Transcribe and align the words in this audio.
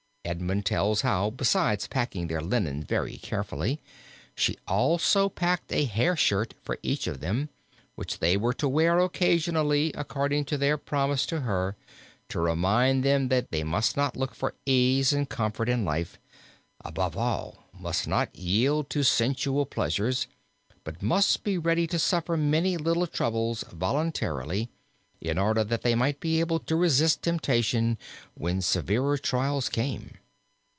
Edmund 0.23 0.65
tells 0.65 1.01
how 1.01 1.31
besides 1.31 1.87
packing 1.87 2.27
their 2.27 2.39
linen 2.39 2.83
very 2.83 3.17
carefully 3.17 3.81
she 4.33 4.55
also 4.65 5.27
packed 5.27 5.73
a 5.73 5.85
hairshirt 5.85 6.53
for 6.61 6.77
each 6.83 7.05
of 7.05 7.19
them, 7.19 7.49
which 7.95 8.19
they 8.19 8.37
were 8.37 8.53
to 8.53 8.69
wear 8.69 8.99
occasionally 8.99 9.91
according 9.93 10.45
to 10.45 10.57
their 10.57 10.77
promise 10.77 11.25
to 11.25 11.41
her, 11.41 11.75
to 12.29 12.39
remind 12.39 13.03
them 13.03 13.27
that 13.27 13.51
they 13.51 13.63
must 13.63 13.97
not 13.97 14.15
look 14.15 14.33
for 14.33 14.53
ease 14.65 15.11
and 15.11 15.27
comfort 15.29 15.67
in 15.67 15.83
life, 15.83 16.17
above 16.85 17.17
all 17.17 17.65
must 17.73 18.07
not 18.07 18.33
yield 18.33 18.89
to 18.91 19.03
sensual 19.03 19.65
pleasures, 19.65 20.27
but 20.85 21.01
must 21.01 21.43
be 21.43 21.57
ready 21.57 21.85
to 21.87 21.99
suffer 21.99 22.37
many 22.37 22.77
little 22.77 23.07
troubles 23.07 23.63
voluntarily, 23.73 24.69
in 25.19 25.37
order 25.37 25.63
that 25.63 25.83
they 25.83 25.93
might 25.93 26.19
be 26.19 26.39
able 26.39 26.57
to 26.57 26.75
resist 26.75 27.21
temptation 27.21 27.95
when 28.33 28.59
severer 28.59 29.17
trials 29.19 29.67
came. 29.69 30.15